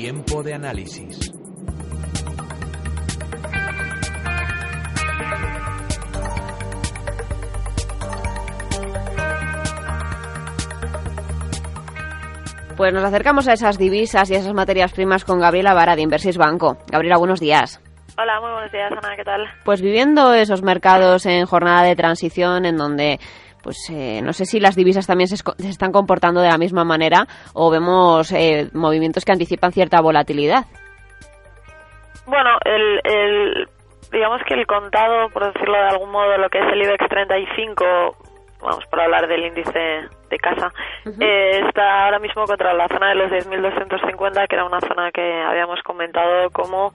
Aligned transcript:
Tiempo 0.00 0.42
de 0.42 0.54
análisis. 0.54 1.30
Pues 12.78 12.94
nos 12.94 13.04
acercamos 13.04 13.46
a 13.46 13.52
esas 13.52 13.76
divisas 13.76 14.30
y 14.30 14.36
a 14.36 14.38
esas 14.38 14.54
materias 14.54 14.90
primas 14.92 15.26
con 15.26 15.38
Gabriela 15.38 15.74
Vara 15.74 15.94
de 15.96 16.00
Inversis 16.00 16.38
Banco. 16.38 16.78
Gabriela, 16.90 17.18
buenos 17.18 17.38
días. 17.38 17.78
Hola, 18.22 18.38
muy 18.38 18.50
buenos 18.50 18.70
días, 18.70 18.92
Ana, 18.92 19.16
¿qué 19.16 19.24
tal? 19.24 19.48
Pues 19.64 19.80
viviendo 19.80 20.34
esos 20.34 20.62
mercados 20.62 21.24
en 21.24 21.46
jornada 21.46 21.84
de 21.84 21.96
transición 21.96 22.66
en 22.66 22.76
donde 22.76 23.18
pues 23.62 23.88
eh, 23.90 24.20
no 24.22 24.34
sé 24.34 24.44
si 24.44 24.60
las 24.60 24.76
divisas 24.76 25.06
también 25.06 25.28
se, 25.28 25.36
están 25.66 25.90
comportando 25.90 26.42
de 26.42 26.50
la 26.50 26.58
misma 26.58 26.84
manera 26.84 27.26
o 27.54 27.70
vemos 27.70 28.30
eh, 28.32 28.68
movimientos 28.74 29.24
que 29.24 29.32
anticipan 29.32 29.72
cierta 29.72 30.02
volatilidad. 30.02 30.64
Bueno, 32.26 32.58
el, 32.66 33.00
el, 33.04 33.68
digamos 34.12 34.42
que 34.46 34.52
el 34.52 34.66
contado, 34.66 35.30
por 35.30 35.54
decirlo 35.54 35.78
de 35.78 35.88
algún 35.88 36.10
modo, 36.10 36.36
lo 36.36 36.50
que 36.50 36.58
es 36.58 36.66
el 36.74 36.82
IBEX 36.82 37.08
35, 37.08 37.84
vamos 38.60 38.84
por 38.90 39.00
hablar 39.00 39.28
del 39.28 39.46
índice 39.46 40.08
de 40.28 40.38
casa, 40.38 40.70
eh, 41.06 41.62
está 41.66 42.04
ahora 42.04 42.18
mismo 42.18 42.44
contra 42.44 42.74
la 42.74 42.86
zona 42.88 43.08
de 43.08 43.14
los 43.14 43.30
10.250, 43.30 44.46
que 44.46 44.56
era 44.56 44.66
una 44.66 44.80
zona 44.80 45.10
que 45.10 45.42
habíamos 45.42 45.80
comentado 45.82 46.50
como 46.50 46.92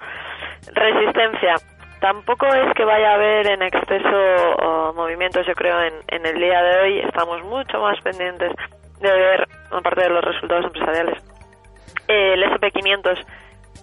resistencia. 0.74 1.56
Tampoco 2.00 2.46
es 2.48 2.74
que 2.76 2.86
vaya 2.86 3.12
a 3.12 3.16
haber 3.16 3.48
en 3.48 3.62
exceso 3.64 4.94
movimientos, 4.94 5.46
yo 5.48 5.54
creo, 5.54 5.82
en, 5.82 5.94
en 6.08 6.26
el 6.26 6.38
día 6.38 6.62
de 6.62 6.82
hoy. 6.82 7.00
Estamos 7.00 7.44
mucho 7.44 7.80
más 7.80 8.00
pendientes 8.02 8.52
de 9.00 9.12
ver, 9.12 9.48
aparte 9.72 10.02
de 10.02 10.10
los 10.10 10.24
resultados 10.24 10.66
empresariales, 10.66 11.24
el 12.08 12.44
SP500 12.44 13.26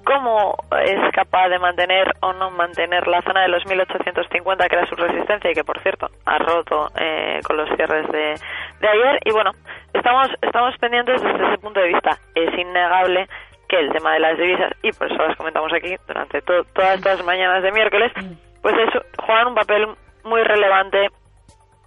cómo 0.05 0.57
es 0.85 1.13
capaz 1.13 1.49
de 1.49 1.59
mantener 1.59 2.13
o 2.21 2.33
no 2.33 2.51
mantener 2.51 3.07
la 3.07 3.23
zona 3.23 3.43
de 3.43 3.49
los 3.49 3.65
1850 3.67 4.69
que 4.69 4.77
era 4.77 4.87
su 4.87 4.97
resistencia 4.97 5.51
y 5.51 5.55
que 5.55 5.65
por 5.65 5.81
cierto 5.81 6.09
ha 6.25 6.39
roto 6.39 6.91
eh, 6.99 7.41
con 7.45 7.57
los 7.57 7.69
cierres 7.77 8.11
de, 8.11 8.35
de 8.81 8.89
ayer 8.89 9.21
y 9.25 9.31
bueno 9.31 9.53
estamos 9.93 10.29
estamos 10.41 10.77
pendientes 10.79 11.23
desde 11.23 11.47
ese 11.47 11.59
punto 11.59 11.81
de 11.81 11.89
vista 11.89 12.19
es 12.35 12.59
innegable 12.59 13.29
que 13.73 13.81
el 13.81 13.91
tema 13.91 14.13
de 14.13 14.21
las 14.21 14.37
divisas 14.37 14.73
y 14.83 14.93
por 14.93 15.11
eso 15.11 15.27
las 15.27 15.37
comentamos 15.37 15.73
aquí 15.73 15.97
durante 16.07 16.43
todas 16.43 16.95
estas 16.95 17.25
mañanas 17.25 17.63
de 17.63 17.73
miércoles 17.73 18.13
pues 18.61 18.75
eso 18.77 19.03
juegan 19.25 19.49
un 19.49 19.55
papel 19.55 19.89
muy 20.25 20.43
relevante 20.43 21.09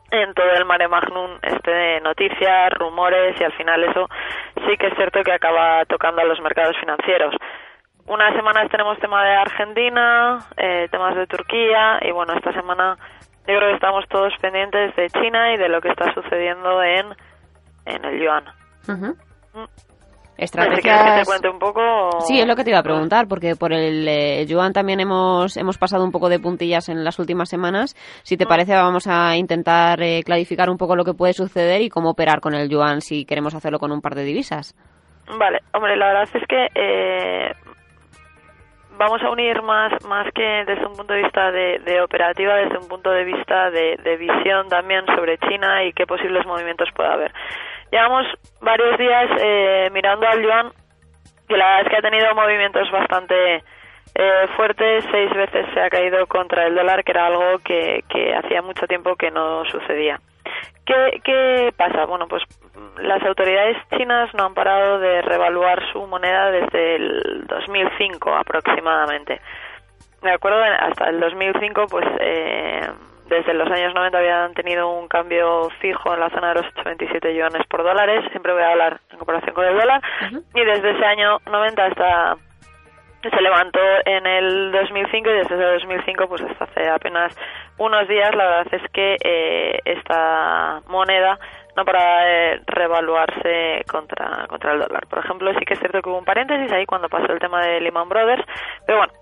en 0.09 0.33
todo 0.33 0.50
el 0.52 0.66
mare 0.66 0.88
magnum 0.88 1.38
este 1.44 1.69
de 1.72 2.02
noticias, 2.02 2.73
rumores 2.73 3.39
y 3.39 3.44
al 3.44 3.53
final 3.53 3.83
eso 3.83 4.09
sí 4.66 4.75
que 4.78 4.88
es 4.88 4.95
cierto 4.95 5.22
que 5.23 5.33
acaba 5.33 5.86
tocando 5.86 6.22
a 6.22 6.25
los 6.25 6.41
mercados 6.41 6.75
financieros 6.80 7.36
unas 8.08 8.36
semanas 8.36 8.69
tenemos 8.69 9.00
tema 9.00 9.23
de 9.23 9.36
Argentina, 9.36 10.39
eh, 10.58 10.88
temas 10.91 11.16
de 11.16 11.28
Turquía 11.28 12.00
y 12.02 12.11
bueno, 12.11 12.33
esta 12.33 12.53
semana 12.53 12.97
yo 13.47 13.58
creo 13.58 13.69
que 13.69 13.75
estamos 13.75 14.08
todos 14.09 14.33
pendientes 14.41 14.95
de 14.95 15.09
China 15.09 15.53
y 15.53 15.58
de 15.58 15.69
lo 15.69 15.81
que 15.81 15.89
está 15.89 16.13
sucediendo 16.13 16.81
en, 16.83 17.08
en 17.86 18.06
el 18.06 18.22
yuan. 18.22 18.45
Mm. 18.88 19.63
Estrategias... 20.38 21.22
te 21.22 21.25
cuente 21.25 21.50
un 21.50 21.59
poco? 21.59 21.81
Sí, 22.28 22.39
es 22.39 22.47
lo 22.47 22.55
que 22.55 22.64
te 22.64 22.72
iba 22.72 22.80
a 22.80 22.83
preguntar, 22.83 23.28
porque 23.28 23.55
por 23.55 23.73
el 23.73 24.08
eh, 24.08 24.45
yuan 24.45 24.73
también 24.73 25.00
hemos, 25.00 25.55
hemos 25.58 25.78
pasado 25.78 26.03
un 26.03 26.11
poco 26.11 26.30
de 26.30 26.39
puntillas 26.39 26.89
en 26.89 27.03
las 27.03 27.19
últimas 27.19 27.50
semanas. 27.50 27.95
Si 28.23 28.38
te 28.38 28.45
mm. 28.45 28.50
parece, 28.50 28.73
vamos 28.73 29.08
a 29.08 29.36
intentar 29.38 30.02
eh, 30.02 30.22
clarificar 30.23 30.69
un 30.69 30.78
poco 30.78 30.95
lo 30.95 31.06
que 31.06 31.13
puede 31.13 31.33
suceder 31.33 31.81
y 31.81 31.89
cómo 31.89 32.11
operar 32.11 32.41
con 32.41 32.53
el 32.53 32.69
yuan 32.69 33.02
si 33.02 33.25
queremos 33.25 33.56
hacerlo 33.56 33.80
con 33.80 33.91
un 33.91 34.02
par 34.02 34.16
de 34.16 34.23
divisas. 34.23 34.75
Vale, 35.28 35.59
hombre, 35.73 35.95
la 35.95 36.08
verdad 36.08 36.30
es 36.33 36.47
que 36.47 36.67
eh, 36.75 37.52
vamos 38.97 39.22
a 39.24 39.29
unir 39.29 39.62
más, 39.62 39.91
más 40.06 40.28
que 40.34 40.63
desde 40.66 40.85
un 40.85 40.94
punto 40.94 41.13
de 41.13 41.24
vista 41.24 41.51
de, 41.51 42.01
operativa, 42.01 42.56
desde 42.56 42.78
un 42.78 42.88
punto 42.88 43.12
de 43.12 43.24
vista 43.24 43.69
de, 43.72 44.18
visión 44.18 44.68
también 44.69 45.06
sobre 45.16 45.38
China 45.40 45.84
y 45.84 45.94
qué 45.94 46.06
posibles 46.06 46.45
movimientos 46.45 46.90
puede 46.95 47.09
haber. 47.09 47.34
Llevamos 47.95 48.25
varios 48.59 48.97
días 48.97 49.29
eh, 49.39 49.89
mirando 49.94 50.28
al 50.28 50.44
yuan, 50.44 50.69
que 51.47 51.56
la 51.56 51.66
verdad 51.66 51.81
es 51.83 51.89
que 51.89 51.95
ha 51.95 52.01
tenido 52.01 52.35
movimientos 52.35 52.91
bastante 52.91 53.63
eh, 54.16 54.47
fuertes, 54.57 55.06
seis 55.09 55.33
veces 55.33 55.66
se 55.73 55.79
ha 55.79 55.89
caído 55.89 56.28
contra 56.28 56.67
el 56.67 56.75
dólar, 56.75 57.06
que 57.06 57.13
era 57.13 57.28
algo 57.28 57.57
que, 57.59 58.03
hacía 58.35 58.61
mucho 58.61 58.85
tiempo 58.85 59.16
que 59.16 59.31
no 59.31 59.63
sucedía. 59.72 60.19
¿Qué, 60.85 61.22
¿Qué 61.23 61.73
pasa? 61.78 62.03
Bueno, 62.03 62.28
pues 62.28 62.44
las 62.97 63.23
autoridades 63.23 63.78
chinas 63.97 64.29
no 64.33 64.47
han 64.47 64.53
parado 64.53 65.00
de 65.00 65.22
revaluar 65.22 65.81
su 65.94 66.06
moneda 66.06 66.51
desde 66.51 66.97
el 66.97 67.47
2005 67.47 68.35
aproximadamente. 68.35 69.39
De 70.22 70.33
acuerdo, 70.33 70.62
hasta 70.62 71.07
el 71.07 71.22
2005, 71.22 71.85
pues 71.89 72.06
eh, 72.19 72.89
desde 73.28 73.53
los 73.53 73.69
años 73.72 73.94
90 73.94 74.18
habían 74.18 74.53
tenido 74.53 74.90
un 74.90 75.08
cambio 75.08 75.69
fijo 75.81 76.13
en 76.13 76.19
la 76.19 76.30
zona 76.30 76.50
de 76.50 76.62
los 76.62 76.74
8,27 76.75 77.36
yuanes 77.36 77.66
por 77.68 77.84
dólares. 77.84 78.24
Siempre 78.31 78.53
voy 78.53 78.63
a 78.63 78.72
hablar 78.72 79.00
en 79.12 79.18
comparación 79.18 79.53
con 79.53 79.66
el 79.66 79.78
dólar. 79.78 80.02
Y 80.53 80.63
desde 80.63 80.91
ese 80.91 81.06
año 81.06 81.40
90 81.46 81.86
hasta 81.86 82.38
se 83.22 83.41
levantó 83.41 83.80
en 84.06 84.28
el 84.28 84.72
2005 84.72 85.30
y 85.30 85.34
desde 85.34 85.56
ese 85.56 85.63
2005 85.63 86.28
pues 86.28 86.44
hasta 86.44 86.66
hace 86.66 86.88
apenas 86.88 87.36
unos 87.80 88.08
días 88.08 88.36
la 88.36 88.46
verdad 88.46 88.74
es 88.74 88.91
que 88.91 89.18
eh, 89.24 89.80
esta 89.84 90.81
moneda 90.88 91.40
no 91.75 91.84
para 91.84 92.56
revaluarse 92.68 93.84
contra, 93.90 94.46
contra 94.47 94.74
el 94.74 94.80
dólar. 94.80 95.07
Por 95.07 95.19
ejemplo, 95.19 95.52
sí 95.57 95.66
que 95.66 95.74
es 95.74 95.80
cierto 95.80 96.02
que 96.02 96.09
hubo 96.09 96.19
un 96.19 96.25
paréntesis 96.25 96.72
ahí 96.72 96.86
cuando 96.86 97.09
pasó 97.09 97.34
el 97.34 97.40
tema 97.40 97.66
de 97.66 97.81
Lehman 97.81 98.07
Brothers, 98.07 98.46
pero 98.86 99.00
bueno, 99.00 99.13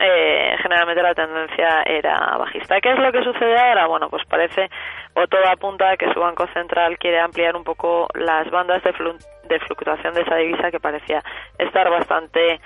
eh, 0.00 0.56
generalmente 0.62 1.02
la 1.02 1.14
tendencia 1.14 1.82
era 1.84 2.36
bajista. 2.38 2.80
¿Qué 2.80 2.92
es 2.92 2.98
lo 2.98 3.10
que 3.10 3.24
sucede 3.24 3.58
ahora? 3.58 3.86
Bueno, 3.86 4.08
pues 4.08 4.24
parece 4.26 4.70
o 5.14 5.26
todo 5.26 5.46
apunta 5.48 5.90
a 5.90 5.96
que 5.96 6.12
su 6.12 6.20
Banco 6.20 6.46
Central 6.54 6.98
quiere 6.98 7.18
ampliar 7.18 7.56
un 7.56 7.64
poco 7.64 8.06
las 8.14 8.48
bandas 8.50 8.82
de, 8.84 8.92
fluctuación 8.92 10.14
de 10.14 10.22
esa 10.22 10.36
divisa 10.36 10.70
que 10.70 10.78
parecía 10.78 11.20
estar 11.58 11.90
bastante 11.90 12.60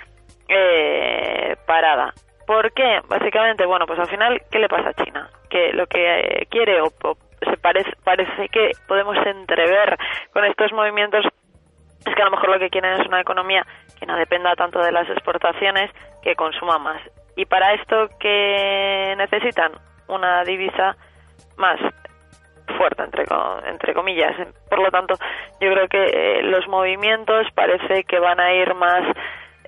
eh, 0.48 1.56
parada. 1.66 2.12
¿Por 2.46 2.72
qué? 2.72 3.00
Básicamente, 3.08 3.64
bueno, 3.64 3.86
pues 3.86 3.98
al 3.98 4.08
final, 4.08 4.42
¿qué 4.50 4.58
le 4.58 4.68
pasa 4.68 4.90
a 4.90 5.04
China? 5.04 5.30
Que 5.48 5.72
lo 5.72 5.86
que 5.86 6.20
eh, 6.20 6.46
quiere 6.50 6.82
o, 6.82 6.90
se 7.40 7.56
parece, 7.56 7.90
parece 8.04 8.48
que 8.48 8.72
podemos 8.86 9.16
entrever 9.24 9.96
con 10.32 10.44
estos 10.44 10.72
movimientos 10.72 11.24
es 12.04 12.14
que 12.14 12.22
a 12.22 12.26
lo 12.26 12.32
mejor 12.32 12.50
lo 12.50 12.58
que 12.58 12.68
quieren 12.68 13.00
es 13.00 13.06
una 13.06 13.20
economía 13.20 13.64
que 14.02 14.06
no 14.06 14.16
dependa 14.16 14.56
tanto 14.56 14.80
de 14.80 14.90
las 14.90 15.08
exportaciones, 15.08 15.88
que 16.22 16.34
consuma 16.34 16.76
más. 16.76 17.00
Y 17.36 17.44
para 17.44 17.72
esto, 17.74 18.08
¿qué 18.18 19.14
necesitan? 19.16 19.70
Una 20.08 20.42
divisa 20.42 20.96
más 21.56 21.78
fuerte, 22.76 23.04
entre, 23.04 23.24
entre 23.66 23.94
comillas. 23.94 24.34
Por 24.68 24.80
lo 24.80 24.90
tanto, 24.90 25.14
yo 25.60 25.70
creo 25.72 25.86
que 25.86 26.04
eh, 26.04 26.42
los 26.42 26.66
movimientos 26.66 27.46
parece 27.54 28.02
que 28.02 28.18
van 28.18 28.40
a 28.40 28.52
ir 28.52 28.74
más 28.74 29.04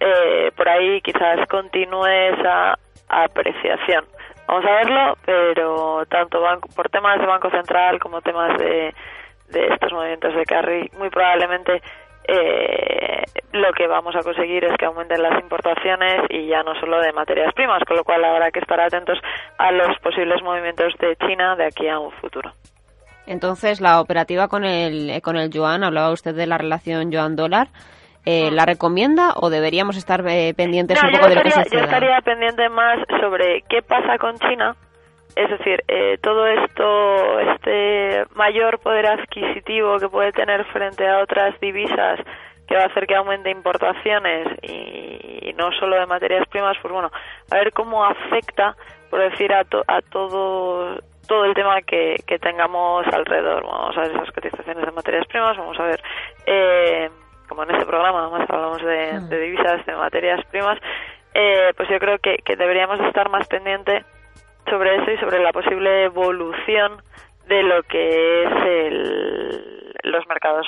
eh, 0.00 0.50
por 0.56 0.69
ahí, 0.69 1.00
quizás 1.00 1.47
continúe 1.49 2.05
esa 2.05 2.77
apreciación. 3.09 4.05
Vamos 4.49 4.65
a 4.65 4.75
verlo, 4.75 5.17
pero 5.25 6.06
tanto 6.06 6.43
por 6.75 6.89
temas 6.89 7.21
de 7.21 7.27
Banco 7.27 7.50
Central 7.50 8.00
como 8.00 8.21
temas 8.21 8.59
de, 8.59 8.93
de 9.50 9.67
estos 9.69 9.93
movimientos 9.93 10.34
de 10.34 10.44
carry, 10.44 10.91
muy 10.99 11.09
probablemente 11.09 11.81
eh, 12.27 13.04
lo 13.53 13.73
que 13.73 13.87
vamos 13.87 14.15
a 14.17 14.23
conseguir 14.23 14.65
es 14.65 14.77
que 14.77 14.87
aumenten 14.87 15.23
las 15.23 15.41
importaciones 15.41 16.23
y 16.31 16.47
ya 16.49 16.63
no 16.63 16.75
solo 16.81 17.01
de 17.01 17.13
materias 17.13 17.53
primas, 17.55 17.83
con 17.87 17.97
lo 17.97 18.05
cual 18.05 18.25
habrá 18.25 18.51
que 18.51 18.61
estar 18.61 18.81
atentos 18.81 19.19
a 19.59 19.71
los 19.73 19.99
posibles 20.01 20.43
movimientos 20.43 20.93
de 20.99 21.17
China 21.17 21.57
de 21.57 21.67
aquí 21.67 21.89
a 21.89 21.99
un 21.99 22.11
futuro. 22.13 22.53
Entonces, 23.27 23.81
la 23.81 24.01
operativa 24.01 24.49
con 24.49 24.65
el, 24.65 25.21
con 25.23 25.37
el 25.37 25.50
yuan, 25.50 25.83
hablaba 25.83 26.11
usted 26.11 26.35
de 26.35 26.47
la 26.47 26.59
relación 26.59 27.11
yuan-dólar. 27.11 27.69
Eh, 28.27 28.50
mm. 28.50 28.55
¿La 28.55 28.65
recomienda 28.67 29.35
o 29.37 29.50
deberíamos 29.50 29.97
estar 29.97 30.27
eh, 30.27 30.55
pendientes 30.56 31.03
un 31.03 31.11
poco 31.11 31.29
de 31.29 31.35
lo 31.35 31.43
que 31.43 31.50
Yo 31.71 31.79
estaría 31.79 32.21
pendiente 32.23 32.69
más 32.71 32.99
sobre 33.21 33.62
qué 33.69 33.83
pasa 33.83 34.17
con 34.19 34.38
China, 34.38 34.75
es 35.37 35.50
decir, 35.50 35.83
eh, 35.88 36.17
todo 36.23 36.47
esto, 36.47 37.41
este 37.41 38.25
mayor 38.35 38.79
poder 38.79 39.06
adquisitivo 39.06 39.99
que 39.99 40.09
puede 40.09 40.33
tener 40.33 40.65
frente 40.67 41.06
a 41.06 41.21
otras 41.21 41.59
divisas 41.61 42.21
que 42.75 42.79
va 42.79 42.87
a 42.87 42.88
hacer 42.88 43.06
que 43.06 43.15
aumente 43.15 43.50
importaciones 43.50 44.49
y, 44.61 45.53
no 45.56 45.71
solo 45.79 45.94
de 45.94 46.06
materias 46.06 46.44
primas, 46.49 46.76
pues 46.82 46.93
bueno, 46.93 47.09
a 47.49 47.55
ver 47.55 47.73
cómo 47.73 48.05
afecta, 48.05 48.75
por 49.11 49.21
decir, 49.21 49.53
a, 49.53 49.61
a 49.61 50.03
todo 50.03 50.99
todo 51.29 51.44
el 51.44 51.55
tema 51.55 51.81
que, 51.82 52.17
que 52.26 52.41
tengamos 52.41 53.06
alrededor. 53.06 53.62
Vamos 53.65 53.97
a 53.97 54.00
ver 54.00 54.11
esas 54.11 54.32
cotizaciones 54.32 54.85
de 54.85 54.91
materias 54.91 55.25
primas, 55.29 55.56
vamos 55.56 55.79
a 55.79 55.85
ver 55.85 56.03
eh, 56.47 57.09
como 57.49 57.62
en 57.62 57.71
este 57.71 57.87
programa 57.87 58.29
más 58.29 58.50
hablamos 58.50 58.82
mm. 58.82 59.29
de, 59.29 59.41
divisas, 59.41 59.87
de 59.87 59.94
materias 59.94 60.44
primas, 60.50 60.76
eh, 61.32 61.73
pues 61.76 61.88
yo 61.88 62.00
creo 62.00 62.19
que, 62.19 62.38
deberíamos 62.56 62.99
estar 63.03 63.29
más 63.31 63.47
pendientes 63.47 64.05
sobre 64.69 64.97
eso 64.97 65.12
y 65.12 65.19
sobre 65.19 65.38
la 65.38 65.53
posible 65.53 66.06
evolución 66.06 67.00
de 67.47 67.62
lo 67.62 67.85
que 67.85 68.43
es 68.43 68.53
el, 68.67 69.74
los 70.05 70.27
mercados 70.27 70.67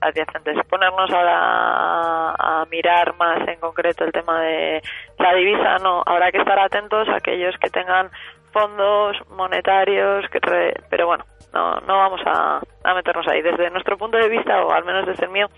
adyacentes. 0.00 0.56
Ponernos 0.68 1.10
ahora 1.10 2.34
a, 2.34 2.64
mirar 2.70 3.14
más 3.16 3.46
en 3.48 3.58
concreto 3.60 4.04
el 4.04 4.12
tema 4.12 4.40
de 4.42 4.82
la 5.18 5.34
divisa, 5.34 5.76
no, 5.82 6.02
habrá 6.06 6.30
que 6.30 6.38
estar 6.38 6.58
atentos 6.58 7.08
a 7.08 7.16
aquellos 7.16 7.56
que 7.58 7.70
tengan 7.70 8.10
fondos 8.52 9.16
monetarios, 9.30 10.28
que 10.30 10.40
pero 10.88 11.06
bueno, 11.06 11.24
no, 11.52 11.80
no 11.80 11.96
vamos 11.96 12.20
a, 12.26 12.60
a 12.84 12.94
meternos 12.94 13.26
ahí. 13.28 13.42
Desde 13.42 13.70
nuestro 13.70 13.96
punto 13.96 14.18
de 14.18 14.28
vista, 14.28 14.64
o 14.64 14.72
al 14.72 14.84
menos 14.84 15.06
desde 15.06 15.24
el 15.24 15.30
mío, 15.30 15.48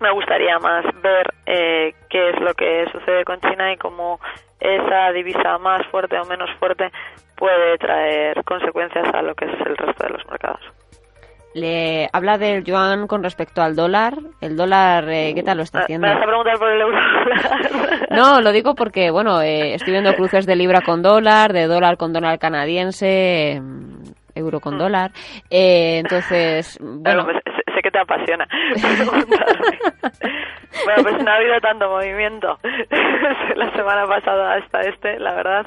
me 0.00 0.10
gustaría 0.12 0.58
más 0.58 0.84
ver 1.02 1.26
eh, 1.46 1.94
qué 2.08 2.30
es 2.30 2.40
lo 2.40 2.54
que 2.54 2.86
sucede 2.92 3.24
con 3.24 3.40
China 3.40 3.72
y 3.72 3.76
cómo 3.76 4.20
esa 4.60 5.12
divisa 5.12 5.58
más 5.58 5.86
fuerte 5.88 6.18
o 6.18 6.24
menos 6.24 6.50
fuerte 6.58 6.90
puede 7.36 7.78
traer 7.78 8.42
consecuencias 8.44 9.08
a 9.14 9.22
lo 9.22 9.34
que 9.34 9.46
es 9.46 9.60
el 9.66 9.76
resto 9.76 10.04
de 10.04 10.10
los 10.10 10.26
mercados. 10.26 10.60
Le 11.54 12.08
habla 12.12 12.38
del 12.38 12.62
yuan 12.62 13.06
con 13.06 13.22
respecto 13.22 13.62
al 13.62 13.74
dólar. 13.74 14.14
El 14.40 14.56
dólar, 14.56 15.08
eh, 15.08 15.32
¿qué 15.34 15.42
tal 15.42 15.56
lo 15.56 15.62
está 15.62 15.80
haciendo? 15.80 16.06
¿Me 16.06 16.14
vas 16.14 16.22
a 16.22 16.26
preguntar 16.26 16.58
por 16.58 16.70
el 16.70 16.80
euro? 16.80 16.98
no, 18.10 18.40
lo 18.40 18.52
digo 18.52 18.74
porque, 18.74 19.10
bueno, 19.10 19.40
eh, 19.40 19.74
estoy 19.74 19.92
viendo 19.92 20.14
cruces 20.14 20.46
de 20.46 20.56
libra 20.56 20.82
con 20.82 21.02
dólar, 21.02 21.52
de 21.52 21.66
dólar 21.66 21.96
con 21.96 22.12
dólar 22.12 22.38
canadiense, 22.38 23.60
mm, 23.60 24.02
euro 24.34 24.60
con 24.60 24.76
mm. 24.76 24.78
dólar. 24.78 25.10
Eh, 25.50 25.98
entonces, 25.98 26.78
bueno. 26.80 27.24
Pues, 27.24 27.36
sé, 27.74 27.82
que 27.82 27.90
te 27.90 27.98
apasiona. 27.98 28.46
bueno, 30.84 31.02
pues 31.02 31.24
no 31.24 31.30
ha 31.30 31.36
habido 31.36 31.60
tanto 31.60 31.88
movimiento 31.88 32.58
la 33.56 33.72
semana 33.72 34.06
pasada 34.06 34.54
hasta 34.54 34.80
este, 34.80 35.18
la 35.18 35.34
verdad. 35.34 35.66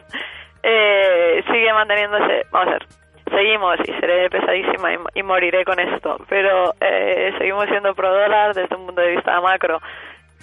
Eh, 0.63 1.43
sigue 1.51 1.73
manteniéndose, 1.73 2.43
vamos 2.51 2.67
a 2.67 2.71
ver, 2.71 2.87
seguimos 3.31 3.77
y 3.81 3.91
seré 3.99 4.29
pesadísima 4.29 4.89
y, 5.15 5.23
moriré 5.23 5.65
con 5.65 5.79
esto, 5.79 6.17
pero 6.29 6.73
eh, 6.79 7.33
seguimos 7.37 7.65
siendo 7.65 7.95
pro 7.95 8.11
dólar 8.13 8.53
desde 8.53 8.75
un 8.75 8.87
punto 8.87 9.01
de 9.01 9.15
vista 9.15 9.41
macro. 9.41 9.79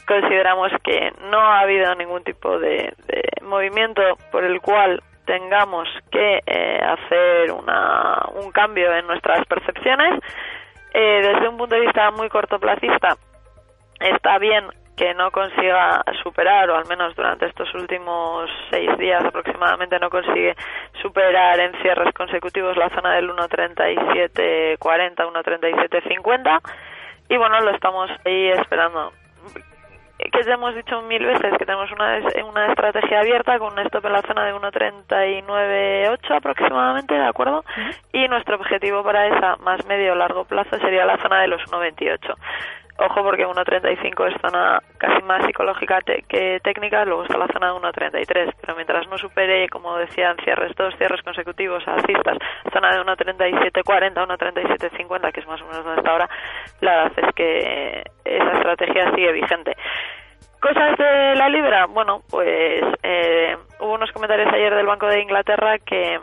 Consideramos 0.06 0.72
que 0.82 1.12
no 1.30 1.38
ha 1.38 1.60
habido 1.60 1.94
ningún 1.94 2.24
tipo 2.24 2.58
de, 2.58 2.94
movimiento 3.42 4.02
por 4.32 4.44
el 4.44 4.60
cual 4.60 5.02
tengamos 5.26 5.88
que 6.10 6.40
eh, 6.46 6.80
hacer 6.82 7.52
una, 7.52 8.22
un 8.34 8.50
cambio 8.50 8.94
en 8.94 9.06
nuestras 9.06 9.44
percepciones. 9.46 10.20
Eh, 10.94 11.20
desde 11.22 11.48
un 11.48 11.58
punto 11.58 11.74
de 11.74 11.82
vista 11.82 12.10
muy 12.12 12.28
cortoplacista, 12.30 13.16
está 14.00 14.38
bien 14.38 14.64
que 14.98 15.14
no 15.14 15.30
consiga 15.30 16.02
superar, 16.24 16.68
o 16.70 16.76
al 16.76 16.86
menos 16.86 17.14
durante 17.14 17.46
estos 17.46 17.72
últimos 17.74 18.50
seis 18.68 18.90
días 18.98 19.24
aproximadamente, 19.24 19.96
no 20.00 20.10
consigue 20.10 20.56
superar 21.00 21.60
en 21.60 21.72
cierres 21.80 22.12
consecutivos 22.12 22.76
la 22.76 22.90
zona 22.90 23.14
del 23.14 23.30
1.37.40, 23.30 24.78
1.37.50. 24.78 26.60
Y 27.28 27.36
bueno, 27.36 27.60
lo 27.60 27.70
estamos 27.70 28.10
ahí 28.24 28.48
esperando. 28.48 29.12
Que 30.18 30.42
ya 30.42 30.54
hemos 30.54 30.74
dicho 30.74 31.00
mil 31.02 31.24
veces 31.24 31.56
que 31.58 31.64
tenemos 31.64 31.92
una, 31.92 32.18
una 32.44 32.66
estrategia 32.66 33.20
abierta 33.20 33.56
con 33.60 33.74
un 33.74 33.78
stop 33.86 34.04
en 34.04 34.12
la 34.14 34.22
zona 34.22 34.46
de 34.46 34.54
1.39.8 34.54 36.36
aproximadamente, 36.36 37.14
¿de 37.14 37.24
acuerdo? 37.24 37.64
Y 38.12 38.26
nuestro 38.26 38.56
objetivo 38.56 39.04
para 39.04 39.28
esa 39.28 39.54
más 39.58 39.86
medio 39.86 40.14
o 40.14 40.16
largo 40.16 40.44
plazo 40.44 40.76
sería 40.78 41.06
la 41.06 41.18
zona 41.18 41.42
de 41.42 41.46
los 41.46 41.62
1.28. 41.70 42.34
Ojo 43.00 43.22
porque 43.22 43.46
1.35 43.46 44.34
es 44.34 44.40
zona 44.40 44.82
casi 44.98 45.22
más 45.22 45.46
psicológica 45.46 46.00
que 46.00 46.58
técnica, 46.64 47.04
luego 47.04 47.22
está 47.22 47.38
la 47.38 47.46
zona 47.46 47.68
de 47.68 47.78
1.33, 47.78 48.54
pero 48.60 48.74
mientras 48.74 49.06
no 49.06 49.16
supere, 49.18 49.68
como 49.68 49.96
decían, 49.98 50.36
cierres 50.42 50.74
dos 50.74 50.92
cierres 50.96 51.22
consecutivos 51.22 51.86
alcistas, 51.86 52.38
zona 52.72 52.92
de 52.92 53.00
1.37.40, 53.02 54.14
1.37.50, 54.14 55.32
que 55.32 55.40
es 55.40 55.46
más 55.46 55.62
o 55.62 55.66
menos 55.66 55.84
donde 55.84 56.00
está 56.00 56.10
ahora, 56.10 56.28
la 56.80 57.04
verdad 57.04 57.24
es 57.24 57.34
que 57.36 58.02
esa 58.24 58.52
estrategia 58.54 59.14
sigue 59.14 59.30
vigente. 59.32 59.76
Cosas 60.60 60.98
de 60.98 61.36
la 61.36 61.48
libra, 61.48 61.86
bueno, 61.86 62.22
pues 62.28 62.82
eh, 63.04 63.56
hubo 63.78 63.94
unos 63.94 64.10
comentarios 64.10 64.52
ayer 64.52 64.74
del 64.74 64.86
Banco 64.86 65.06
de 65.06 65.22
Inglaterra 65.22 65.78
que, 65.78 66.18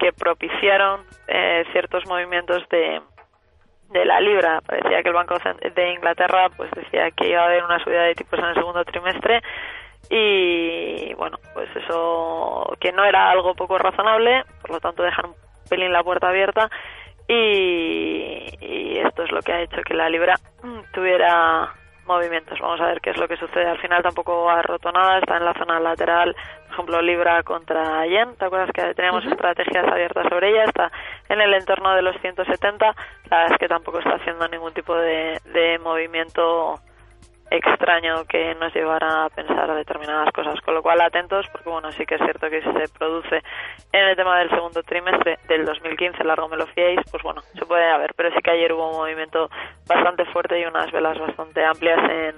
que 0.00 0.12
propiciaron 0.12 1.02
eh, 1.28 1.64
ciertos 1.70 2.04
movimientos 2.08 2.68
de 2.70 3.00
de 3.88 4.04
la 4.04 4.20
libra. 4.20 4.60
Parecía 4.66 5.02
que 5.02 5.08
el 5.08 5.14
Banco 5.14 5.36
de 5.74 5.92
Inglaterra 5.92 6.48
pues 6.56 6.70
decía 6.72 7.10
que 7.10 7.28
iba 7.28 7.42
a 7.42 7.46
haber 7.46 7.64
una 7.64 7.82
subida 7.82 8.02
de 8.02 8.14
tipos 8.14 8.38
en 8.38 8.46
el 8.46 8.54
segundo 8.54 8.84
trimestre 8.84 9.42
y 10.10 11.12
bueno, 11.14 11.38
pues 11.52 11.68
eso 11.76 12.76
que 12.80 12.92
no 12.92 13.04
era 13.04 13.30
algo 13.30 13.54
poco 13.54 13.78
razonable, 13.78 14.44
por 14.60 14.70
lo 14.70 14.80
tanto 14.80 15.02
dejar 15.02 15.26
un 15.26 15.34
pelín 15.68 15.92
la 15.92 16.02
puerta 16.02 16.28
abierta 16.28 16.70
y, 17.26 18.46
y 18.60 18.98
esto 18.98 19.24
es 19.24 19.32
lo 19.32 19.42
que 19.42 19.52
ha 19.52 19.60
hecho 19.60 19.82
que 19.82 19.94
la 19.94 20.08
libra 20.08 20.34
tuviera 20.92 21.74
movimientos. 22.08 22.58
Vamos 22.60 22.80
a 22.80 22.86
ver 22.86 23.00
qué 23.00 23.10
es 23.10 23.18
lo 23.18 23.28
que 23.28 23.36
sucede. 23.36 23.66
Al 23.66 23.78
final 23.78 24.02
tampoco 24.02 24.50
ha 24.50 24.62
roto 24.62 24.90
nada, 24.90 25.18
está 25.18 25.36
en 25.36 25.44
la 25.44 25.54
zona 25.54 25.78
lateral, 25.78 26.34
por 26.64 26.72
ejemplo, 26.72 27.02
Libra 27.02 27.42
contra 27.44 28.04
Yen. 28.06 28.34
¿Te 28.36 28.46
acuerdas 28.46 28.70
que 28.74 28.94
teníamos 28.94 29.24
estrategias 29.24 29.86
abiertas 29.86 30.26
sobre 30.28 30.50
ella? 30.50 30.64
Está 30.64 30.90
en 31.28 31.40
el 31.40 31.54
entorno 31.54 31.94
de 31.94 32.02
los 32.02 32.20
170. 32.20 32.86
La 33.30 33.36
verdad 33.36 33.52
es 33.52 33.58
que 33.58 33.68
tampoco 33.68 33.98
está 34.00 34.16
haciendo 34.16 34.48
ningún 34.48 34.72
tipo 34.72 34.96
de, 34.96 35.40
de 35.52 35.78
movimiento 35.78 36.80
extraño 37.50 38.24
que 38.24 38.54
nos 38.54 38.74
llevara 38.74 39.24
a 39.24 39.30
pensar 39.30 39.72
determinadas 39.74 40.32
cosas. 40.32 40.60
Con 40.60 40.74
lo 40.74 40.82
cual, 40.82 41.00
atentos, 41.00 41.46
porque 41.52 41.68
bueno, 41.68 41.90
sí 41.92 42.04
que 42.04 42.16
es 42.16 42.22
cierto 42.22 42.48
que 42.50 42.62
si 42.62 42.72
se 42.72 42.88
produce 42.98 43.42
en 43.92 44.08
el 44.08 44.16
tema 44.16 44.38
del 44.38 44.50
segundo 44.50 44.82
trimestre 44.82 45.38
del 45.48 45.64
2015, 45.64 46.24
largo 46.24 46.48
me 46.48 46.56
lo 46.56 46.66
fiéis, 46.68 47.00
pues 47.10 47.22
bueno, 47.22 47.42
se 47.54 47.64
puede 47.64 47.88
haber. 47.90 48.14
Pero 48.14 48.30
sí 48.30 48.40
que 48.42 48.50
ayer 48.50 48.72
hubo 48.72 48.90
un 48.90 48.96
movimiento 48.96 49.50
bastante 49.86 50.24
fuerte 50.26 50.60
y 50.60 50.64
unas 50.64 50.90
velas 50.92 51.18
bastante 51.18 51.64
amplias 51.64 51.98
en, 52.10 52.34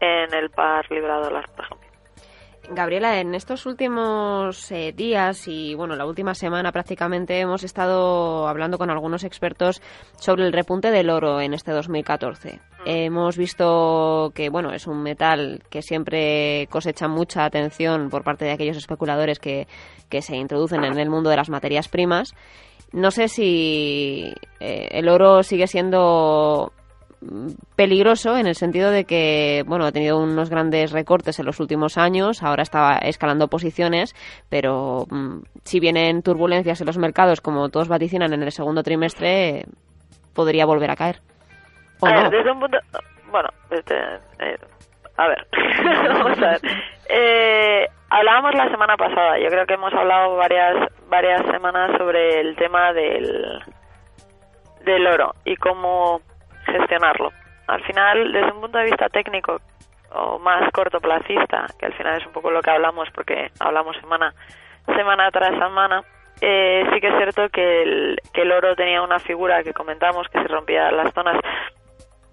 en 0.00 0.34
el 0.34 0.50
par 0.50 0.90
libra 0.90 1.16
dólar, 1.16 1.44
por 1.54 1.64
ejemplo. 1.64 1.75
Gabriela, 2.70 3.20
en 3.20 3.34
estos 3.34 3.66
últimos 3.66 4.70
eh, 4.72 4.92
días 4.94 5.46
y 5.48 5.74
bueno, 5.74 5.96
la 5.96 6.06
última 6.06 6.34
semana 6.34 6.72
prácticamente 6.72 7.38
hemos 7.38 7.64
estado 7.64 8.48
hablando 8.48 8.78
con 8.78 8.90
algunos 8.90 9.24
expertos 9.24 9.80
sobre 10.18 10.44
el 10.44 10.52
repunte 10.52 10.90
del 10.90 11.10
oro 11.10 11.40
en 11.40 11.54
este 11.54 11.72
2014. 11.72 12.54
Mm. 12.54 12.82
Hemos 12.84 13.36
visto 13.36 14.32
que 14.34 14.48
bueno, 14.48 14.72
es 14.72 14.86
un 14.86 15.02
metal 15.02 15.62
que 15.70 15.82
siempre 15.82 16.66
cosecha 16.70 17.08
mucha 17.08 17.44
atención 17.44 18.10
por 18.10 18.24
parte 18.24 18.44
de 18.44 18.52
aquellos 18.52 18.76
especuladores 18.76 19.38
que, 19.38 19.66
que 20.08 20.22
se 20.22 20.36
introducen 20.36 20.84
en 20.84 20.98
el 20.98 21.10
mundo 21.10 21.30
de 21.30 21.36
las 21.36 21.48
materias 21.48 21.88
primas. 21.88 22.34
No 22.92 23.10
sé 23.10 23.28
si 23.28 24.32
eh, 24.60 24.88
el 24.92 25.08
oro 25.08 25.42
sigue 25.42 25.66
siendo 25.66 26.72
peligroso 27.76 28.36
en 28.36 28.46
el 28.46 28.54
sentido 28.54 28.90
de 28.90 29.04
que, 29.04 29.62
bueno, 29.66 29.86
ha 29.86 29.92
tenido 29.92 30.18
unos 30.18 30.50
grandes 30.50 30.92
recortes 30.92 31.38
en 31.38 31.46
los 31.46 31.60
últimos 31.60 31.98
años, 31.98 32.42
ahora 32.42 32.62
está 32.62 32.98
escalando 32.98 33.48
posiciones, 33.48 34.14
pero 34.48 35.06
mm, 35.10 35.40
si 35.64 35.80
vienen 35.80 36.22
turbulencias 36.22 36.80
en 36.80 36.86
los 36.86 36.98
mercados, 36.98 37.40
como 37.40 37.68
todos 37.68 37.88
vaticinan 37.88 38.32
en 38.32 38.42
el 38.42 38.52
segundo 38.52 38.82
trimestre, 38.82 39.64
podría 40.34 40.66
volver 40.66 40.90
a 40.90 40.96
caer. 40.96 41.20
desde 42.00 42.52
un 42.52 42.60
punto, 42.60 42.78
bueno, 43.30 43.48
eh, 43.70 44.56
a 45.16 45.28
ver, 45.28 45.46
vamos 46.08 46.38
a 46.38 46.46
ver. 46.46 46.60
Eh, 47.08 47.86
hablábamos 48.10 48.54
la 48.54 48.70
semana 48.70 48.96
pasada, 48.96 49.38
yo 49.38 49.48
creo 49.48 49.66
que 49.66 49.74
hemos 49.74 49.92
hablado 49.94 50.36
varias 50.36 50.92
varias 51.08 51.42
semanas 51.50 51.96
sobre 51.98 52.40
el 52.40 52.56
tema 52.56 52.92
del 52.92 53.60
del 54.84 55.06
oro 55.06 55.34
y 55.44 55.56
cómo 55.56 56.20
gestionarlo. 56.78 57.32
Al 57.66 57.82
final, 57.82 58.32
desde 58.32 58.52
un 58.52 58.60
punto 58.60 58.78
de 58.78 58.84
vista 58.84 59.08
técnico 59.08 59.60
o 60.12 60.38
más 60.38 60.70
cortoplacista, 60.72 61.66
que 61.78 61.86
al 61.86 61.94
final 61.94 62.20
es 62.20 62.26
un 62.26 62.32
poco 62.32 62.50
lo 62.50 62.60
que 62.60 62.70
hablamos 62.70 63.08
porque 63.12 63.50
hablamos 63.58 63.96
semana 63.98 64.32
semana 64.86 65.30
tras 65.32 65.50
semana, 65.50 66.02
eh, 66.40 66.84
sí 66.92 67.00
que 67.00 67.08
es 67.08 67.16
cierto 67.16 67.48
que 67.48 67.82
el, 67.82 68.16
que 68.32 68.42
el 68.42 68.52
oro 68.52 68.76
tenía 68.76 69.02
una 69.02 69.18
figura 69.18 69.62
que 69.62 69.72
comentamos 69.72 70.28
que 70.28 70.40
se 70.40 70.48
rompía 70.48 70.90
las 70.92 71.12
zonas 71.12 71.36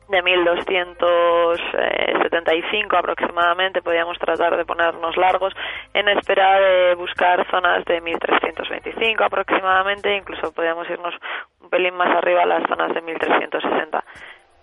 de 0.09 0.21
1275 0.21 2.97
aproximadamente 2.97 3.81
podíamos 3.81 4.19
tratar 4.19 4.57
de 4.57 4.65
ponernos 4.65 5.15
largos. 5.17 5.53
En 5.93 6.09
espera 6.09 6.59
de 6.59 6.95
buscar 6.95 7.49
zonas 7.49 7.85
de 7.85 8.01
1325 8.01 9.23
aproximadamente 9.23 10.13
incluso 10.15 10.51
podíamos 10.53 10.87
irnos 10.89 11.15
un 11.61 11.69
pelín 11.69 11.95
más 11.95 12.13
arriba 12.15 12.43
a 12.43 12.45
las 12.45 12.67
zonas 12.67 12.93
de 12.93 13.01
1360 13.01 14.03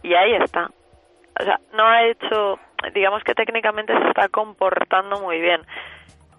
y 0.02 0.14
ahí 0.14 0.34
está. 0.34 0.70
O 1.38 1.42
sea 1.42 1.58
no 1.72 1.86
ha 1.86 2.04
hecho 2.04 2.58
digamos 2.94 3.22
que 3.24 3.34
técnicamente 3.34 3.92
se 3.92 4.08
está 4.08 4.28
comportando 4.28 5.20
muy 5.20 5.38
bien. 5.40 5.60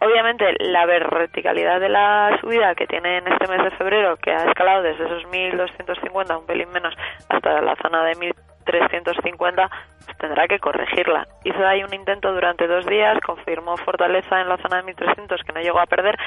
Obviamente, 0.04 0.56
la 0.58 0.88
verticalidad 0.88 1.80
de 1.80 1.90
la 1.90 2.36
subida 2.42 2.74
que 2.74 2.88
tiene 2.88 3.20
en 3.20 3.28
este 3.28 3.48
mes 3.48 3.64
de 3.64 3.70
febrero, 3.78 4.18
que 4.18 4.32
ha 4.32 4.48
escalado 4.48 4.82
desde 4.82 5.06
esos 5.06 5.24
1.250, 5.26 6.40
un 6.40 6.46
pelín 6.48 6.72
menos, 6.72 6.96
hasta 7.30 7.62
la 7.62 7.76
zona 7.76 8.04
de 8.06 8.16
1.350, 8.66 9.70
pues 10.06 10.18
tendrá 10.18 10.48
que 10.48 10.60
corregirla. 10.60 11.28
Hizo 11.44 11.66
ahí 11.66 11.84
un 11.84 11.94
intento 11.94 12.32
durante 12.32 12.68
dos 12.68 12.86
días, 12.86 13.20
confirmó 13.26 13.78
fortaleza 13.78 14.42
en 14.42 14.50
la 14.50 14.58
zona 14.58 14.82
de 14.82 14.94
1.300 14.94 15.44
que 15.44 15.54
no 15.54 15.62
llegó 15.62 15.80
a 15.80 15.86
perder 15.86 16.18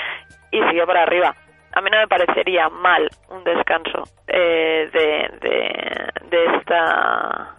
y 0.51 0.63
siguió 0.65 0.87
para 0.87 1.03
arriba. 1.03 1.35
A 1.75 1.81
mí 1.81 1.91
no 1.91 1.99
me 1.99 2.07
parecería 2.07 2.69
mal 2.69 3.09
un 3.31 3.43
descanso 3.43 4.05
eh, 4.29 4.89
de, 4.93 5.39
de, 5.41 6.29
de 6.29 6.45
esta 6.57 7.55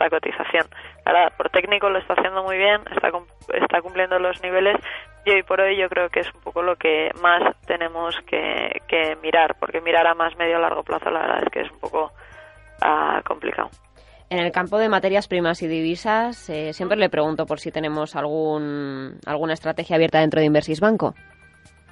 cierta 0.00 0.10
cotización. 0.10 0.66
Ahora, 1.04 1.30
por 1.36 1.50
técnico 1.50 1.88
lo 1.88 1.98
está 1.98 2.14
haciendo 2.14 2.42
muy 2.42 2.56
bien, 2.56 2.80
está, 2.94 3.10
está 3.54 3.80
cumpliendo 3.82 4.18
los 4.18 4.42
niveles 4.42 4.76
y 5.24 5.30
hoy 5.30 5.42
por 5.42 5.60
hoy 5.60 5.76
yo 5.76 5.88
creo 5.88 6.08
que 6.08 6.20
es 6.20 6.34
un 6.34 6.40
poco 6.40 6.62
lo 6.62 6.76
que 6.76 7.10
más 7.20 7.42
tenemos 7.66 8.16
que, 8.26 8.80
que 8.88 9.16
mirar, 9.22 9.56
porque 9.58 9.80
mirar 9.80 10.06
a 10.06 10.14
más 10.14 10.36
medio 10.36 10.58
largo 10.58 10.82
plazo 10.82 11.10
la 11.10 11.20
verdad 11.20 11.42
es 11.44 11.50
que 11.50 11.60
es 11.60 11.70
un 11.70 11.80
poco 11.80 12.12
uh, 12.82 13.22
complicado. 13.24 13.70
En 14.30 14.38
el 14.38 14.52
campo 14.52 14.78
de 14.78 14.88
materias 14.88 15.26
primas 15.26 15.60
y 15.60 15.66
divisas, 15.66 16.48
eh, 16.50 16.72
siempre 16.72 16.96
le 16.96 17.10
pregunto 17.10 17.46
por 17.46 17.58
si 17.58 17.72
tenemos 17.72 18.14
algún, 18.14 19.18
alguna 19.26 19.54
estrategia 19.54 19.96
abierta 19.96 20.20
dentro 20.20 20.38
de 20.38 20.46
Inversis 20.46 20.78
Banco. 20.78 21.14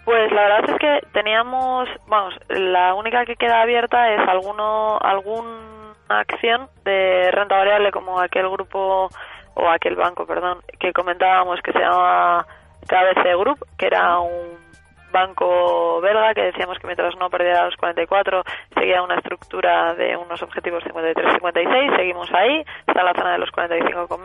Pues 0.05 0.31
la 0.31 0.43
verdad 0.43 0.71
es 0.71 0.79
que 0.79 1.07
teníamos, 1.13 1.89
vamos, 2.07 2.35
la 2.49 2.95
única 2.95 3.27
que 3.27 3.35
queda 3.35 3.61
abierta 3.61 4.15
es 4.15 4.21
alguno, 4.29 4.99
alguna 5.01 5.97
acción 6.09 6.69
de 6.85 7.29
renta 7.33 7.57
variable 7.57 7.91
como 7.91 8.21
aquel 8.21 8.49
grupo 8.49 9.09
o 9.55 9.69
aquel 9.69 9.97
banco, 9.97 10.25
perdón, 10.25 10.61
que 10.79 10.93
comentábamos 10.93 11.61
que 11.61 11.73
se 11.73 11.81
llama 11.81 12.47
KBC 12.87 13.37
Group, 13.37 13.67
que 13.77 13.87
era 13.87 14.21
un 14.21 14.68
banco 15.13 16.01
belga 16.01 16.35
que 16.35 16.43
decíamos 16.43 16.79
que 16.79 16.87
mientras 16.87 17.17
no 17.17 17.31
perdiera 17.31 17.65
los 17.65 17.77
44 17.77 18.43
seguía 18.75 19.03
una 19.03 19.17
estructura 19.17 19.95
de 19.95 20.17
unos 20.17 20.43
objetivos 20.43 20.85
53-56, 20.85 21.97
seguimos 21.97 22.33
ahí, 22.33 22.65
está 22.87 23.03
la 23.03 23.15
zona 23.15 23.33
de 23.33 23.39
los 23.39 23.51
45 23.51 24.09
con 24.09 24.19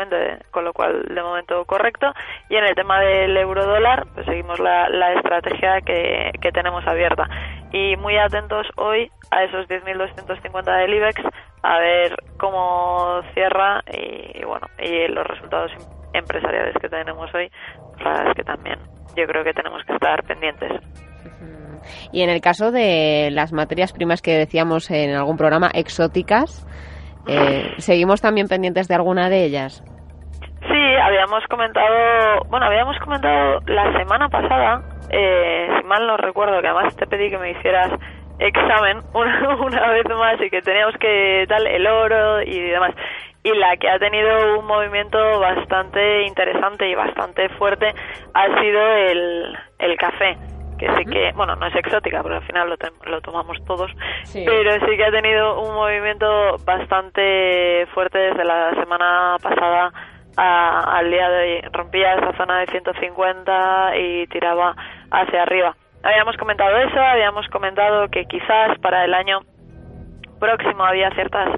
con 0.52 0.66
lo 0.66 0.74
cual 0.74 1.04
de 1.04 1.22
momento 1.22 1.64
correcto. 1.66 2.14
Y 2.50 2.56
en 2.56 2.66
el 2.66 2.76
tema 2.76 3.00
del 3.00 3.36
euro 3.38 3.66
dólar 3.66 4.06
pues 4.14 4.26
seguimos 4.26 4.60
la, 4.60 4.90
la 4.90 5.14
estrategia 5.14 5.82
que, 5.82 6.32
que 6.42 6.52
tenemos 6.52 6.86
abierta. 6.88 7.28
Y 7.72 7.96
muy 7.98 8.18
atentos 8.18 8.68
hoy 8.76 9.12
a 9.32 9.44
esos 9.44 9.68
10.250 9.68 10.78
del 10.78 10.94
IBEX 10.94 11.22
a 11.64 11.80
ver 11.80 12.16
cómo 12.38 13.22
cierra 13.34 13.82
y, 13.92 14.44
bueno 14.44 14.68
y 14.78 15.08
los 15.08 15.26
resultados 15.26 15.72
empresariales 16.14 16.76
que 16.80 16.90
tenemos 16.90 17.34
hoy 17.34 17.50
la 18.04 18.12
verdad 18.12 18.36
que 18.36 18.44
también 18.44 18.80
yo 19.16 19.26
creo 19.26 19.44
que 19.44 19.54
tenemos 19.54 19.84
que 19.86 19.94
estar 19.94 20.24
pendientes. 20.24 20.72
Y 22.12 22.22
en 22.22 22.30
el 22.30 22.42
caso 22.42 22.72
de 22.72 23.30
las 23.32 23.52
materias 23.52 23.92
primas 23.94 24.22
que 24.22 24.38
decíamos 24.38 24.90
en 24.92 25.16
algún 25.16 25.38
programa, 25.38 25.70
exóticas, 25.74 26.66
eh, 27.28 27.74
¿seguimos 27.78 28.22
también 28.22 28.48
pendientes 28.48 28.88
de 28.88 28.96
alguna 28.96 29.30
de 29.30 29.46
ellas? 29.46 29.84
Sí, 30.68 30.96
habíamos 31.02 31.44
comentado, 31.50 32.44
bueno, 32.50 32.66
habíamos 32.66 32.98
comentado 33.00 33.60
la 33.68 33.92
semana 33.98 34.30
pasada, 34.30 34.82
eh, 35.10 35.68
si 35.78 35.88
mal 35.88 36.08
no 36.08 36.16
recuerdo, 36.16 36.62
que 36.62 36.68
además 36.68 36.96
te 36.96 37.06
pedí 37.06 37.30
que 37.30 37.38
me 37.38 37.52
hicieras 37.52 37.92
examen 38.40 39.00
una, 39.14 39.56
una 39.60 39.90
vez 39.90 40.06
más 40.10 40.42
y 40.42 40.50
que 40.50 40.62
teníamos 40.62 40.96
que 40.98 41.46
tal 41.48 41.68
el 41.68 41.86
oro 41.86 42.42
y 42.42 42.60
demás 42.60 42.92
y 43.44 43.54
la 43.56 43.76
que 43.78 43.90
ha 43.90 44.00
tenido 44.00 44.60
un 44.60 44.66
movimiento 44.66 45.40
bastante 45.40 46.24
interesante 46.24 46.90
y 46.90 46.96
bastante 46.96 47.50
fuerte 47.50 47.94
ha 48.34 48.62
sido 48.62 48.88
el, 48.88 49.58
el 49.80 49.98
café 49.98 50.38
que 50.78 50.88
sí 50.98 51.06
que, 51.06 51.32
bueno, 51.34 51.56
no 51.56 51.68
es 51.68 51.76
exótica, 51.76 52.22
pero 52.24 52.36
al 52.36 52.44
final 52.44 52.70
lo, 52.70 52.76
lo 53.10 53.22
tomamos 53.22 53.58
todos, 53.66 53.92
pero 54.34 54.74
sí 54.86 54.98
que 54.98 55.06
ha 55.06 55.12
tenido 55.12 55.62
un 55.62 55.74
movimiento 55.76 56.58
bastante 56.66 57.86
fuerte 57.94 58.18
desde 58.18 58.44
la 58.44 58.72
semana 58.72 59.38
pasada 59.42 59.92
al 60.36 61.10
día 61.10 61.30
de 61.30 61.38
hoy. 61.38 61.62
Rompía 61.72 62.16
esa 62.16 62.36
zona 62.38 62.60
de 62.60 62.68
150 62.68 63.98
y 63.98 64.28
tiraba 64.28 64.76
hacia 65.12 65.44
arriba. 65.44 65.76
Habíamos 66.02 66.36
comentado 66.38 66.76
eso, 66.78 67.00
habíamos 67.00 67.48
comentado 67.48 68.10
que 68.10 68.26
quizás 68.26 68.78
para 68.80 69.06
el 69.06 69.14
año 69.14 69.40
próximo 70.40 70.84
había 70.84 71.10
ciertas 71.12 71.50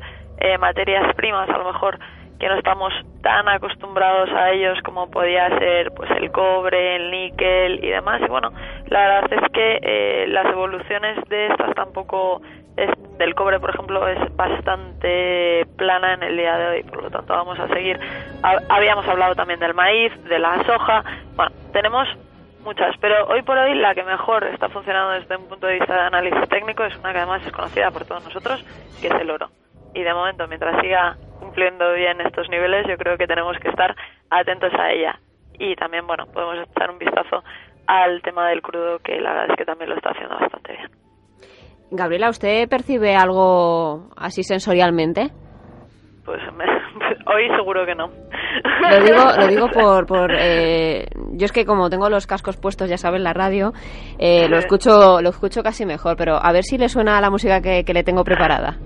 eh, 0.45 0.57
materias 0.59 1.15
primas, 1.15 1.49
a 1.49 1.57
lo 1.57 1.65
mejor 1.65 1.97
que 2.39 2.47
no 2.47 2.55
estamos 2.55 2.93
tan 3.23 3.47
acostumbrados 3.47 4.29
a 4.31 4.51
ellos 4.51 4.77
como 4.83 5.09
podía 5.09 5.47
ser 5.57 5.91
pues 5.93 6.11
el 6.11 6.31
cobre, 6.31 6.97
el 6.97 7.09
níquel 7.09 7.83
y 7.83 7.89
demás. 7.89 8.21
Y 8.21 8.29
bueno, 8.29 8.51
la 8.87 8.99
verdad 8.99 9.33
es 9.33 9.51
que 9.51 9.79
eh, 9.81 10.25
las 10.27 10.45
evoluciones 10.45 11.17
de 11.29 11.47
estas 11.47 11.73
tampoco 11.73 12.41
es, 12.77 12.89
del 13.17 13.33
cobre, 13.33 13.59
por 13.59 13.71
ejemplo, 13.71 14.07
es 14.07 14.35
bastante 14.35 15.65
plana 15.77 16.13
en 16.13 16.23
el 16.23 16.37
día 16.37 16.57
de 16.57 16.67
hoy, 16.67 16.83
por 16.83 17.03
lo 17.03 17.09
tanto 17.09 17.33
vamos 17.33 17.57
a 17.59 17.67
seguir. 17.69 17.99
Habíamos 18.69 19.07
hablado 19.07 19.33
también 19.33 19.59
del 19.59 19.73
maíz, 19.73 20.11
de 20.25 20.37
la 20.37 20.63
soja. 20.65 21.03
Bueno, 21.35 21.51
tenemos 21.73 22.07
muchas, 22.63 22.95
pero 22.99 23.25
hoy 23.27 23.41
por 23.41 23.57
hoy 23.57 23.73
la 23.75 23.95
que 23.95 24.03
mejor 24.03 24.43
está 24.43 24.69
funcionando 24.69 25.13
desde 25.13 25.37
un 25.37 25.47
punto 25.47 25.65
de 25.65 25.79
vista 25.79 25.93
de 25.93 26.01
análisis 26.01 26.49
técnico 26.49 26.83
es 26.83 26.95
una 26.97 27.13
que 27.13 27.19
además 27.19 27.41
es 27.45 27.51
conocida 27.51 27.89
por 27.89 28.05
todos 28.05 28.23
nosotros, 28.25 28.63
que 29.01 29.07
es 29.07 29.13
el 29.13 29.31
oro 29.31 29.49
y 29.95 30.03
de 30.03 30.13
momento, 30.13 30.45
mientras 30.47 30.79
siga 30.81 31.17
cumpliendo 31.39 31.93
bien 31.93 32.19
estos 32.19 32.49
niveles, 32.49 32.85
yo 32.87 32.97
creo 32.97 33.17
que 33.17 33.27
tenemos 33.27 33.57
que 33.59 33.69
estar 33.69 33.95
atentos 34.29 34.71
a 34.77 34.91
ella. 34.91 35.17
Y 35.57 35.75
también, 35.75 36.05
bueno, 36.05 36.25
podemos 36.27 36.67
echar 36.67 36.91
un 36.91 36.99
vistazo 36.99 37.43
al 37.87 38.21
tema 38.21 38.49
del 38.49 38.61
crudo, 38.61 38.99
que 38.99 39.19
la 39.21 39.31
verdad 39.31 39.51
es 39.51 39.57
que 39.57 39.65
también 39.65 39.89
lo 39.89 39.95
está 39.95 40.09
haciendo 40.09 40.35
bastante 40.35 40.73
bien. 40.73 40.91
Gabriela, 41.91 42.29
¿usted 42.29 42.67
percibe 42.67 43.15
algo 43.15 44.09
así 44.17 44.43
sensorialmente? 44.43 45.29
Pues 46.25 46.41
hoy 47.27 47.47
seguro 47.55 47.85
que 47.85 47.95
no. 47.95 48.09
Lo 48.89 49.01
digo, 49.01 49.23
lo 49.39 49.47
digo 49.47 49.69
por, 49.69 50.05
por 50.07 50.31
eh, 50.37 51.05
yo 51.33 51.45
es 51.45 51.53
que 51.53 51.65
como 51.65 51.89
tengo 51.89 52.09
los 52.09 52.27
cascos 52.27 52.57
puestos, 52.57 52.89
ya 52.89 52.97
saben, 52.97 53.23
la 53.23 53.31
radio, 53.31 53.71
eh, 54.19 54.49
lo 54.49 54.57
escucho, 54.57 55.21
lo 55.21 55.29
escucho 55.29 55.63
casi 55.63 55.85
mejor, 55.85 56.17
pero 56.17 56.35
a 56.35 56.51
ver 56.51 56.63
si 56.63 56.77
le 56.77 56.89
suena 56.89 57.21
la 57.21 57.29
música 57.29 57.61
que 57.61 57.93
le 57.93 58.03
tengo 58.03 58.25
preparada. 58.25 58.77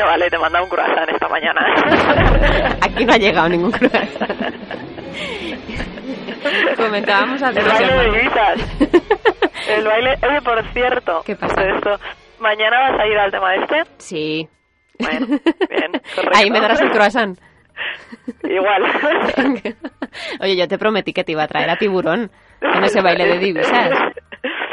vale, 0.04 0.30
te 0.30 0.38
manda 0.38 0.62
un 0.62 0.68
croissant 0.68 1.08
esta 1.08 1.28
mañana. 1.28 1.60
Aquí 2.82 3.04
no 3.04 3.12
ha 3.12 3.18
llegado 3.18 3.48
ningún 3.48 3.70
croissant. 3.70 4.30
Comentábamos 6.76 7.42
al 7.42 7.58
El 7.58 7.66
baile 7.66 7.92
de 7.92 8.04
divisas. 8.04 8.58
El 9.68 9.84
baile... 9.84 10.16
Oye, 10.26 10.40
por 10.42 10.64
cierto... 10.72 11.22
¿Qué 11.24 11.36
pasa? 11.36 11.62
Esto, 11.62 11.98
¿Mañana 12.40 12.90
vas 12.90 13.00
a 13.00 13.06
ir 13.06 13.18
al 13.18 13.30
tema 13.30 13.54
este? 13.56 13.82
Sí. 13.98 14.48
Bueno, 14.98 15.26
bien, 15.26 15.92
correcto. 16.14 16.38
Ahí 16.38 16.50
me 16.50 16.60
darás 16.60 16.80
el 16.80 16.90
croissant. 16.90 17.38
Igual. 18.44 18.84
Oye, 20.40 20.56
yo 20.56 20.66
te 20.68 20.78
prometí 20.78 21.12
que 21.12 21.24
te 21.24 21.32
iba 21.32 21.42
a 21.42 21.48
traer 21.48 21.68
a 21.70 21.76
tiburón 21.76 22.30
con 22.60 22.84
ese 22.84 23.02
baile 23.02 23.26
de 23.26 23.38
divisas. 23.38 23.90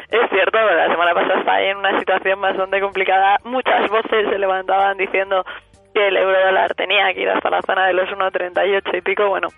Es 0.09 0.29
cierto, 0.29 0.57
la 0.57 0.87
semana 0.89 1.13
pasada 1.13 1.39
estaba 1.39 1.61
en 1.61 1.77
una 1.77 1.99
situación 1.99 2.39
bastante 2.39 2.79
complicada. 2.79 3.37
Muchas 3.43 3.89
voces 3.89 4.29
se 4.29 4.39
levantaban 4.39 4.97
diciendo 4.97 5.45
que 5.93 6.07
el 6.07 6.17
euro 6.17 6.45
dólar 6.45 6.73
tenía 6.75 7.13
que 7.13 7.21
ir 7.21 7.29
hasta 7.29 7.49
la 7.49 7.61
zona 7.61 7.87
de 7.87 7.93
los 7.93 8.09
1,38 8.09 8.97
y 8.97 9.01
pico. 9.01 9.27
Bueno, 9.27 9.49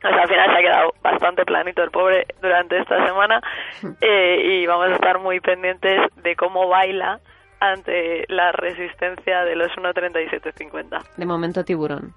pues 0.00 0.14
al 0.14 0.28
final 0.28 0.50
se 0.50 0.58
ha 0.58 0.62
quedado 0.62 0.94
bastante 1.02 1.44
planito 1.44 1.82
el 1.82 1.90
pobre 1.90 2.26
durante 2.40 2.78
esta 2.78 3.04
semana 3.04 3.40
eh, 4.00 4.40
y 4.44 4.66
vamos 4.66 4.90
a 4.90 4.94
estar 4.94 5.18
muy 5.18 5.40
pendientes 5.40 6.00
de 6.22 6.36
cómo 6.36 6.68
baila 6.68 7.20
ante 7.58 8.24
la 8.28 8.52
resistencia 8.52 9.44
de 9.44 9.56
los 9.56 9.70
1.3750. 9.72 11.16
De 11.16 11.26
momento 11.26 11.64
tiburón. 11.64 12.14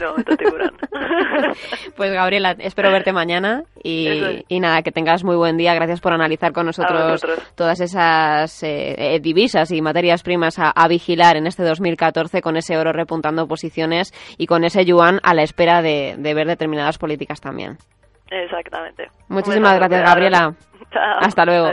No, 0.00 0.14
pues 1.96 2.12
Gabriela, 2.12 2.56
espero 2.58 2.90
verte 2.90 3.12
mañana 3.12 3.64
y, 3.82 4.60
nada, 4.60 4.82
que 4.82 4.92
tengas 4.92 5.24
muy 5.24 5.36
buen 5.36 5.56
día. 5.56 5.74
Gracias 5.74 6.00
por 6.00 6.12
analizar 6.12 6.52
con 6.52 6.66
nosotros 6.66 7.22
todas 7.54 7.80
esas 7.80 8.62
eh, 8.62 8.94
eh, 8.96 9.20
divisas 9.20 9.70
y 9.72 9.82
materias 9.82 10.22
primas 10.22 10.58
a, 10.58 10.88
vigilar 10.88 11.36
en 11.36 11.46
este 11.46 11.62
2014 11.62 12.40
con 12.42 12.56
ese 12.56 12.76
oro 12.76 12.92
repuntando 12.92 13.46
posiciones 13.46 14.12
y 14.38 14.46
con 14.46 14.64
ese 14.64 14.84
yuan 14.84 15.20
a 15.22 15.34
la 15.34 15.42
espera 15.42 15.82
de, 15.82 16.16
ver 16.18 16.46
determinadas 16.46 16.98
políticas 16.98 17.40
también. 17.40 17.76
Exactamente. 18.30 19.10
Muchísimas 19.28 19.76
gracias, 19.76 20.02
Gabriela. 20.02 20.54
Hasta 21.20 21.44
luego. 21.44 21.70